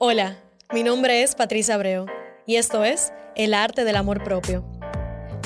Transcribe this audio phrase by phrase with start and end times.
[0.00, 0.38] Hola,
[0.72, 2.06] mi nombre es Patricia Abreu
[2.46, 4.64] y esto es El Arte del Amor Propio.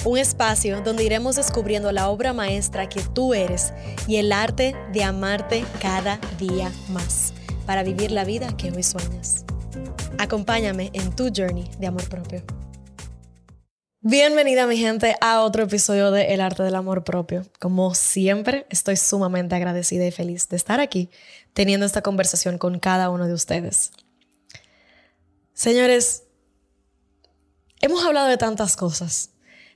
[0.05, 3.73] Un espacio donde iremos descubriendo la obra maestra que tú eres
[4.07, 7.33] y el arte de amarte cada día más
[7.65, 9.47] para vivir la vida que hoy sueñas.
[10.19, 12.43] Acompáñame en tu journey de amor propio.
[14.03, 17.47] Bienvenida mi gente a otro episodio de El Arte del Amor Propio.
[17.59, 21.09] Como siempre, estoy sumamente agradecida y feliz de estar aquí
[21.55, 23.93] teniendo esta conversación con cada uno de ustedes.
[25.55, 26.25] Señores,
[27.81, 29.31] hemos hablado de tantas cosas.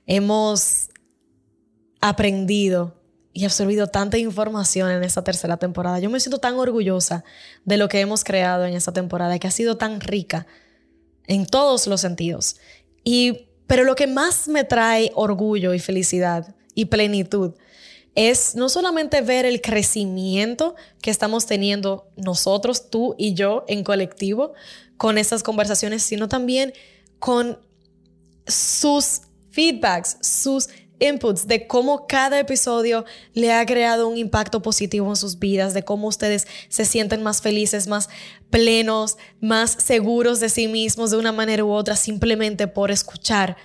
[0.05, 0.89] Hemos
[2.01, 2.95] aprendido
[3.33, 5.99] y absorbido tanta información en esta tercera temporada.
[5.99, 7.23] Yo me siento tan orgullosa
[7.65, 10.47] de lo que hemos creado en esta temporada, que ha sido tan rica
[11.27, 12.57] en todos los sentidos.
[13.03, 17.53] Y, pero lo que más me trae orgullo y felicidad y plenitud
[18.17, 24.53] es no solamente ver el crecimiento que estamos teniendo nosotros, tú y yo en colectivo,
[24.97, 26.73] con estas conversaciones, sino también
[27.19, 27.59] con
[28.47, 30.67] sus feedbacks, sus
[30.99, 35.83] inputs de cómo cada episodio le ha creado un impacto positivo en sus vidas, de
[35.83, 38.09] cómo ustedes se sienten más felices, más
[38.49, 43.57] plenos, más seguros de sí mismos de una manera u otra, simplemente por escuchar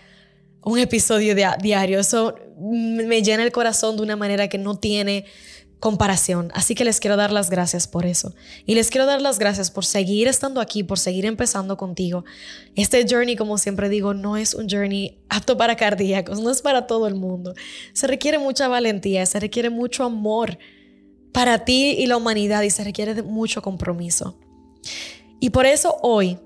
[0.62, 1.98] un episodio diario.
[1.98, 5.24] Eso me llena el corazón de una manera que no tiene
[5.82, 6.52] comparación.
[6.54, 8.32] Así que les quiero dar las gracias por eso.
[8.66, 12.24] Y les quiero dar las gracias por seguir estando aquí, por seguir empezando contigo.
[12.76, 16.86] Este journey, como siempre digo, no es un journey apto para cardíacos, no es para
[16.86, 17.54] todo el mundo.
[17.94, 20.56] Se requiere mucha valentía, se requiere mucho amor
[21.32, 24.38] para ti y la humanidad y se requiere mucho compromiso.
[25.40, 26.38] Y por eso hoy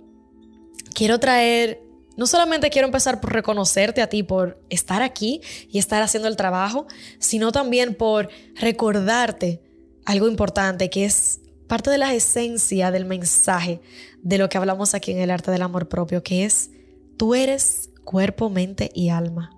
[0.94, 1.85] quiero traer
[2.16, 6.36] no solamente quiero empezar por reconocerte a ti por estar aquí y estar haciendo el
[6.36, 6.86] trabajo,
[7.18, 9.62] sino también por recordarte
[10.04, 13.80] algo importante que es parte de la esencia del mensaje
[14.22, 16.70] de lo que hablamos aquí en el arte del amor propio, que es
[17.16, 19.50] tú eres cuerpo, mente y alma.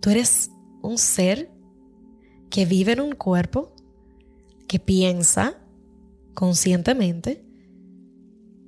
[0.00, 0.50] Tú eres
[0.82, 1.50] un ser
[2.50, 3.72] que vive en un cuerpo,
[4.66, 5.58] que piensa
[6.34, 7.44] conscientemente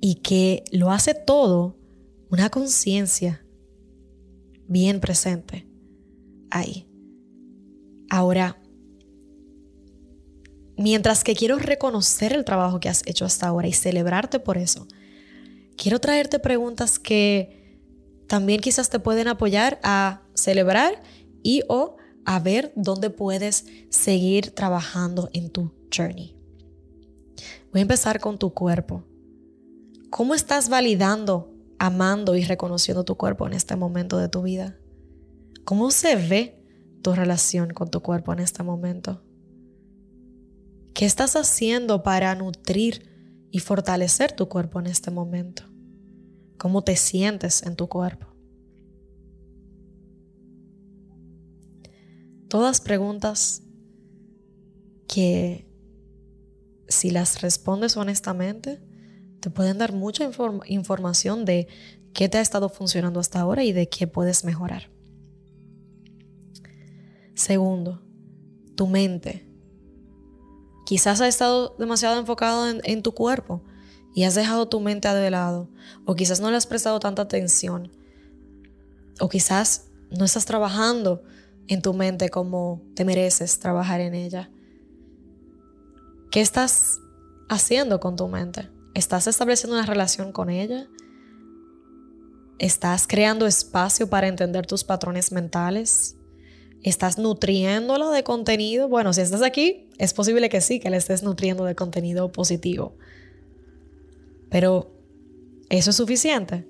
[0.01, 1.78] y que lo hace todo
[2.29, 3.43] una conciencia
[4.67, 5.67] bien presente
[6.51, 6.87] ahí.
[8.09, 8.61] Ahora,
[10.77, 14.87] mientras que quiero reconocer el trabajo que has hecho hasta ahora y celebrarte por eso,
[15.75, 17.81] quiero traerte preguntas que
[18.27, 21.01] también quizás te pueden apoyar a celebrar
[21.41, 26.35] y o a ver dónde puedes seguir trabajando en tu journey.
[27.71, 29.03] Voy a empezar con tu cuerpo.
[30.11, 34.77] ¿Cómo estás validando amando y reconociendo tu cuerpo en este momento de tu vida?
[35.63, 36.63] ¿Cómo se ve
[37.01, 39.23] tu relación con tu cuerpo en este momento?
[40.93, 43.07] ¿Qué estás haciendo para nutrir
[43.51, 45.63] y fortalecer tu cuerpo en este momento?
[46.57, 48.27] ¿Cómo te sientes en tu cuerpo?
[52.49, 53.63] Todas preguntas
[55.07, 55.69] que
[56.87, 58.81] si las respondes honestamente,
[59.39, 60.29] te pueden dar mucha
[60.67, 61.67] información de
[62.13, 64.89] qué te ha estado funcionando hasta ahora y de qué puedes mejorar.
[67.35, 68.01] Segundo,
[68.75, 69.47] tu mente.
[70.85, 73.63] Quizás has estado demasiado enfocado en, tu cuerpo
[74.13, 75.69] y has dejado tu mente de lado.
[76.05, 77.91] O quizás no le has prestado tanta atención.
[79.21, 81.23] O quizás no estás trabajando
[81.67, 84.49] en tu mente como te mereces trabajar en ella.
[86.31, 86.99] ¿Qué estás
[87.47, 88.69] haciendo con tu mente?
[88.93, 90.87] ¿Estás estableciendo una relación con ella?
[92.57, 96.17] ¿Estás creando espacio para entender tus patrones mentales?
[96.81, 98.89] ¿Estás nutriéndola de contenido?
[98.89, 102.97] Bueno, si estás aquí, es posible que sí, que le estés nutriendo de contenido positivo.
[104.49, 104.91] Pero,
[105.69, 106.67] ¿eso es suficiente?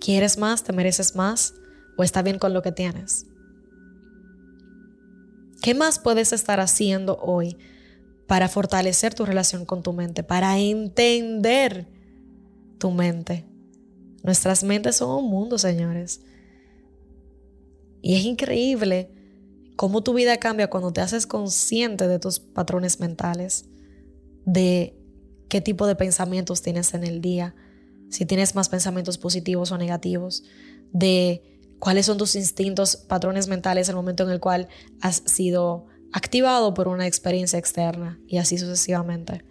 [0.00, 0.62] ¿Quieres más?
[0.62, 1.54] ¿Te mereces más?
[1.96, 3.26] ¿O está bien con lo que tienes?
[5.62, 7.56] ¿Qué más puedes estar haciendo hoy
[8.26, 11.86] para fortalecer tu relación con tu mente, para entender
[12.78, 13.44] tu mente.
[14.22, 16.20] Nuestras mentes son un mundo, señores.
[18.00, 19.10] Y es increíble
[19.76, 23.66] cómo tu vida cambia cuando te haces consciente de tus patrones mentales,
[24.44, 24.96] de
[25.48, 27.54] qué tipo de pensamientos tienes en el día,
[28.10, 30.44] si tienes más pensamientos positivos o negativos,
[30.92, 31.42] de
[31.78, 34.68] cuáles son tus instintos, patrones mentales en el momento en el cual
[35.00, 39.44] has sido activado por una experiencia externa y así sucesivamente.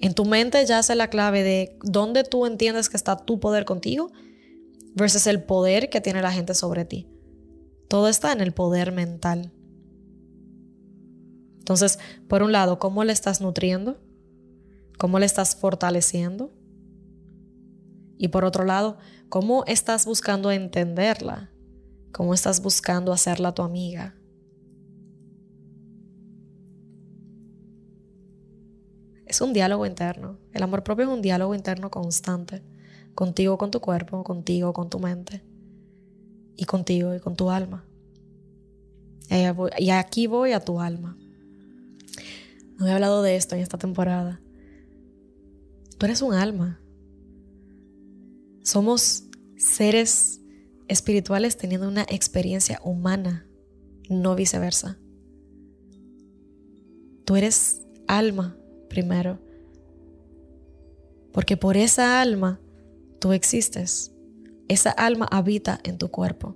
[0.00, 3.64] En tu mente ya yace la clave de dónde tú entiendes que está tu poder
[3.64, 4.10] contigo
[4.94, 7.08] versus el poder que tiene la gente sobre ti.
[7.88, 9.52] Todo está en el poder mental.
[11.58, 11.98] Entonces,
[12.28, 13.98] por un lado, ¿cómo le estás nutriendo?
[14.98, 16.52] ¿Cómo le estás fortaleciendo?
[18.18, 18.98] Y por otro lado,
[19.28, 21.50] ¿cómo estás buscando entenderla?
[22.12, 24.14] ¿Cómo estás buscando hacerla tu amiga?
[29.34, 30.38] Es un diálogo interno.
[30.52, 32.62] El amor propio es un diálogo interno constante.
[33.16, 35.42] Contigo, con tu cuerpo, contigo, con tu mente.
[36.56, 37.84] Y contigo y con tu alma.
[39.76, 41.18] Y aquí voy a tu alma.
[42.78, 44.40] No he hablado de esto en esta temporada.
[45.98, 46.80] Tú eres un alma.
[48.62, 49.24] Somos
[49.56, 50.40] seres
[50.86, 53.48] espirituales teniendo una experiencia humana,
[54.08, 54.96] no viceversa.
[57.24, 58.56] Tú eres alma
[58.94, 59.40] primero.
[61.32, 62.60] Porque por esa alma
[63.18, 64.12] tú existes.
[64.68, 66.54] Esa alma habita en tu cuerpo.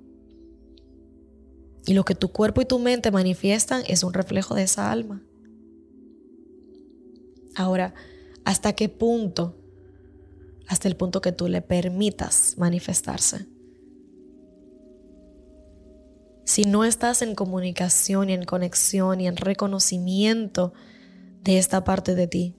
[1.84, 5.20] Y lo que tu cuerpo y tu mente manifiestan es un reflejo de esa alma.
[7.56, 7.92] Ahora,
[8.44, 9.56] ¿hasta qué punto?
[10.68, 13.46] Hasta el punto que tú le permitas manifestarse.
[16.44, 20.72] Si no estás en comunicación y en conexión y en reconocimiento
[21.48, 22.54] de esta parte de ti,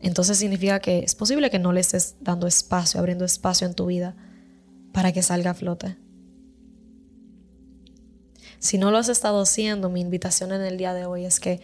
[0.00, 3.86] entonces significa que es posible que no le estés dando espacio, abriendo espacio en tu
[3.86, 4.16] vida
[4.92, 5.96] para que salga a flote.
[8.58, 11.60] Si no lo has estado haciendo, mi invitación en el día de hoy es que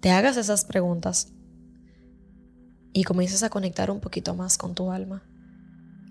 [0.00, 1.32] te hagas esas preguntas
[2.92, 5.22] y comiences a conectar un poquito más con tu alma.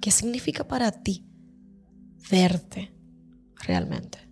[0.01, 1.27] ¿Qué significa para ti
[2.31, 2.91] verte
[3.67, 4.22] realmente?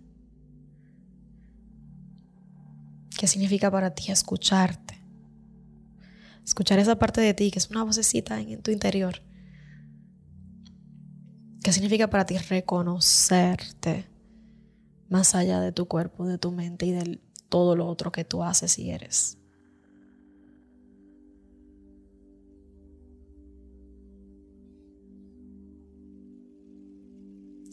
[3.22, 5.00] ¿Qué significa para ti escucharte?
[6.44, 9.22] Escuchar esa parte de ti que es una vocecita en tu interior.
[11.62, 14.08] ¿Qué significa para ti reconocerte?
[15.08, 18.42] más allá de tu cuerpo, de tu mente y de todo lo otro que tú
[18.42, 19.38] haces y eres.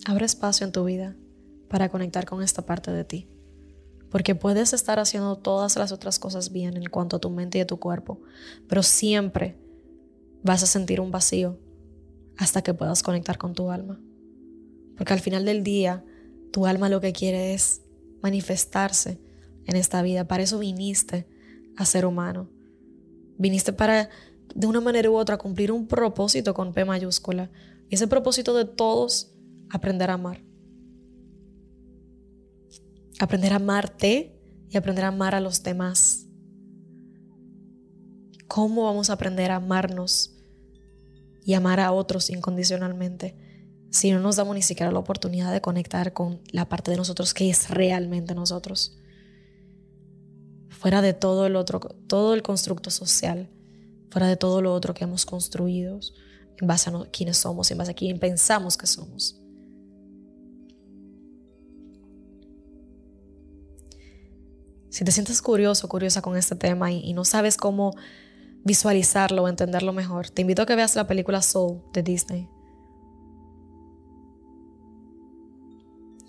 [0.06, 1.16] Abre espacio en tu vida
[1.70, 3.39] para conectar con esta parte de ti.
[4.10, 7.62] Porque puedes estar haciendo todas las otras cosas bien en cuanto a tu mente y
[7.62, 8.22] a tu cuerpo,
[8.68, 9.58] pero siempre
[10.44, 11.60] vas a sentir un vacío
[12.38, 14.00] hasta que puedas conectar con tu alma.
[14.98, 16.04] Porque al final del día,
[16.52, 17.82] tu alma lo que quiere es
[18.22, 19.20] manifestarse
[19.66, 20.28] en esta vida.
[20.28, 21.28] Para eso viniste
[21.78, 22.50] a ser humano.
[23.38, 24.10] Viniste para,
[24.56, 27.50] de una manera u otra, cumplir un propósito con P mayúscula.
[27.90, 29.34] Y ese propósito de todos,
[29.70, 30.42] aprender a amar.
[33.20, 34.36] Aprender a amarte
[34.70, 36.26] y aprender a amar a los demás.
[38.48, 40.36] ¿Cómo vamos a aprender a amarnos
[41.44, 43.50] y amar a otros incondicionalmente?
[43.92, 47.34] si no nos damos ni siquiera la oportunidad de conectar con la parte de nosotros
[47.34, 48.98] que es realmente nosotros.
[50.70, 53.50] Fuera de todo el otro, todo el constructo social,
[54.12, 56.00] fuera de todo lo otro que hemos construido,
[56.62, 59.42] en base a quiénes somos, en base a quién pensamos que somos.
[65.00, 67.96] Si te sientes curioso, curiosa con este tema y, y no sabes cómo
[68.66, 72.50] visualizarlo o entenderlo mejor, te invito a que veas la película Soul de Disney.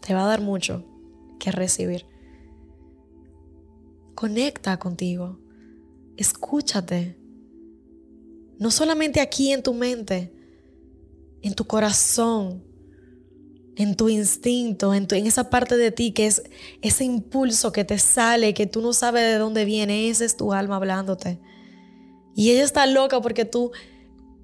[0.01, 0.85] te va a dar mucho
[1.39, 2.05] que recibir.
[4.17, 5.39] Conecta contigo.
[6.17, 7.17] Escúchate.
[8.59, 10.33] No solamente aquí en tu mente,
[11.43, 12.65] en tu corazón,
[13.77, 16.43] en tu instinto, en, esa parte de ti que es
[16.83, 20.53] ese impulso que te sale, que tú no sabes de dónde viene, esa es tu
[20.53, 21.41] alma hablándote.
[22.35, 23.73] Y ella está loca porque tú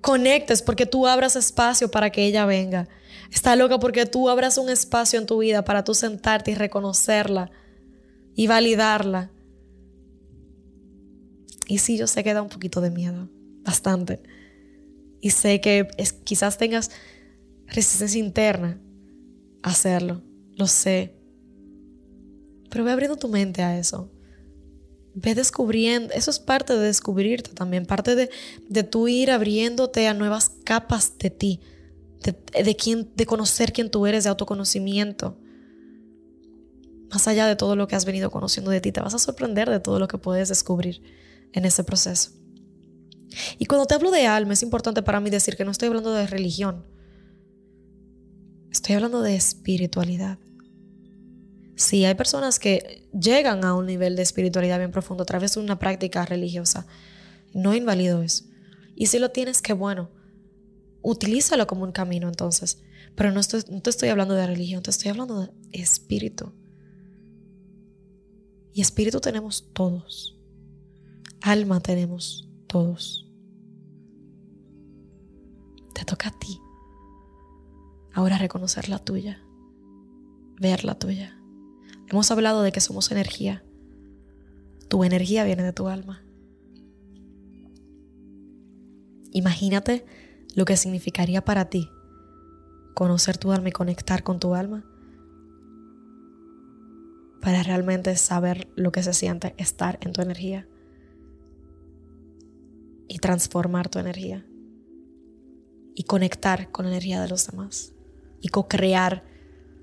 [0.01, 2.89] conectes, porque tú abras espacio para que ella venga.
[3.33, 7.51] Está loca porque tú abras un espacio en tu vida para tú sentarte y reconocerla
[8.35, 9.31] y validarla.
[11.67, 13.29] Y sí, yo sé que da un poquito de miedo,
[13.65, 14.23] bastante.
[15.21, 15.89] Y sé que
[16.23, 16.93] quizás tengas
[17.67, 18.81] resistencia interna
[19.63, 20.23] hacerlo,
[20.57, 21.15] lo sé.
[22.71, 24.11] Pero ve abriendo tu mente a eso.
[25.15, 28.31] Ve descubriendo, eso es parte de descubrirte también, parte de,
[28.69, 31.61] de tú ir abriéndote a nuevas capas de ti
[32.33, 35.37] de, quién, de conocer quién tú eres, de autoconocimiento.
[37.11, 39.71] Más allá de todo lo que has venido conociendo de ti, te vas a sorprender
[39.71, 41.03] de todo lo que puedes descubrir
[41.53, 42.31] en ese proceso.
[43.59, 46.13] Y cuando te hablo de alma, es importante para mí decir que no estoy hablando
[46.13, 46.85] de religión.
[48.77, 50.39] Estoy hablando de espiritualidad.
[51.77, 55.61] Sí, hay personas que llegan a un nivel de espiritualidad bien profundo a través de
[55.61, 56.87] una práctica religiosa.
[57.55, 58.45] No invalido eso.
[58.95, 60.11] Y si lo tienes, qué bueno
[61.09, 62.83] utilízalo como un camino entonces.
[63.15, 63.41] Pero no,
[63.71, 66.53] no te estoy hablando de religión, te estoy hablando de espíritu.
[68.75, 70.39] Y espíritu tenemos todos.
[71.41, 73.27] Alma tenemos todos.
[75.95, 76.61] Te toca a ti.
[78.17, 79.43] Ahora reconocer la tuya,
[80.59, 81.39] ver la tuya.
[82.09, 83.63] Hemos hablado de que somos energía.
[84.89, 86.25] Tu energía viene de tu alma.
[89.33, 90.07] Imagínate
[90.55, 91.91] lo que significaría para ti
[92.95, 94.83] conocer tu alma y conectar con tu alma
[97.43, 100.67] para realmente saber lo que se siente estar en tu energía
[103.09, 104.47] y transformar tu energía
[105.95, 107.93] y conectar con la energía de los demás
[108.41, 109.25] y co-crear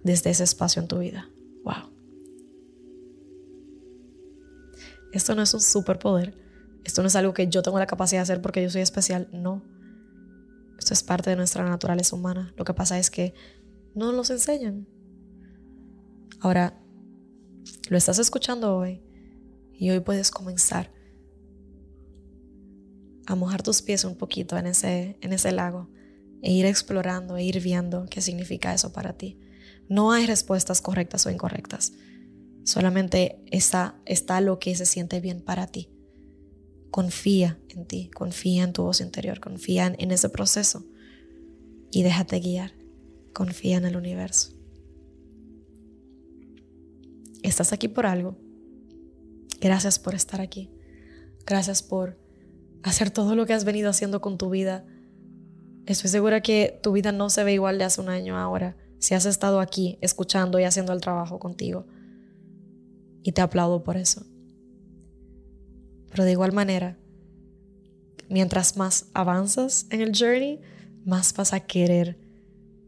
[0.04, 1.30] desde ese espacio en tu vida.
[1.64, 1.92] Wow.
[5.12, 6.36] Esto no es un superpoder.
[6.84, 9.30] Esto no es algo que yo tengo la capacidad de hacer porque yo soy especial.
[9.32, 9.64] No.
[10.78, 12.54] Esto es parte de nuestra naturaleza humana.
[12.58, 13.34] Lo que pasa es que
[13.96, 14.88] no nos enseñan.
[16.40, 16.82] Ahora,
[17.90, 19.02] lo estás escuchando hoy
[19.72, 20.92] y hoy puedes comenzar
[23.26, 25.90] a mojar tus pies un poquito en ese, en ese lago
[26.44, 29.40] e ir explorando e ir viendo qué significa eso para ti.
[29.88, 31.94] No hay respuestas correctas o incorrectas.
[32.66, 35.90] Solamente está, está lo que se siente bien para ti.
[36.92, 40.86] Confía en ti, confía en tu voz interior, confía en, en ese proceso
[41.92, 42.74] y déjate guiar.
[43.34, 44.52] Confía en el universo.
[47.42, 48.38] Estás aquí por algo.
[49.62, 50.70] Gracias por estar aquí.
[51.46, 52.20] Gracias por
[52.84, 54.86] hacer todo lo que has venido haciendo con tu vida
[55.86, 59.16] Estoy segura que tu vida no se ve igual de hace un año ahora si
[59.16, 61.86] has estado aquí escuchando y haciendo el trabajo contigo.
[63.22, 64.26] Y te aplaudo por eso.
[66.10, 66.98] Pero de igual manera,
[68.30, 70.62] mientras más avanzas en el journey,
[71.04, 72.18] más vas a querer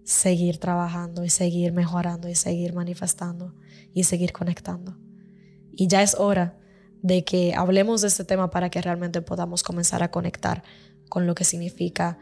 [0.06, 3.54] seguir trabajando y seguir mejorando y seguir manifestando
[3.94, 4.98] y seguir conectando.
[5.74, 6.58] Y ya es hora
[7.02, 10.64] de que hablemos de este tema para que realmente podamos comenzar a conectar
[11.10, 12.20] con lo que significa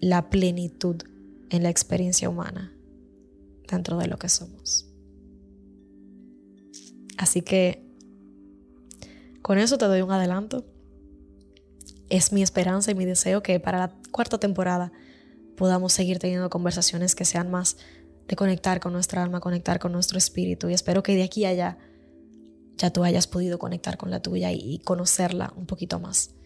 [0.00, 1.02] la plenitud
[1.50, 2.72] en la experiencia humana
[3.68, 4.86] dentro de lo que somos.
[7.16, 7.84] Así que
[9.42, 10.64] con eso te doy un adelanto.
[12.08, 14.92] Es mi esperanza y mi deseo que para la cuarta temporada
[15.56, 17.76] podamos seguir teniendo conversaciones que sean más
[18.28, 20.68] de conectar con nuestra alma, conectar con nuestro espíritu.
[20.68, 21.78] Y espero que de aquí a allá
[22.76, 26.37] ya tú hayas podido conectar con la tuya y conocerla un poquito más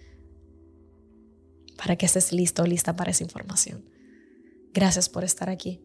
[1.76, 3.84] para que estés listo o lista para esa información.
[4.72, 5.80] Gracias por estar aquí.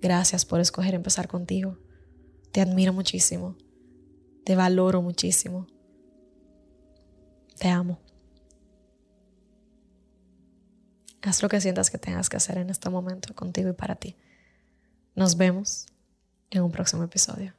[0.00, 1.78] Gracias por escoger empezar contigo.
[2.52, 3.56] Te admiro muchísimo.
[4.44, 5.66] Te valoro muchísimo.
[7.58, 8.00] Te amo.
[11.22, 14.16] Haz lo que sientas que tengas que hacer en este momento contigo y para ti.
[15.14, 15.86] Nos vemos
[16.50, 17.57] en un próximo episodio.